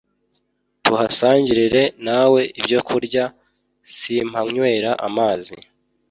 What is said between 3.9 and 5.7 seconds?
simpanywera amazi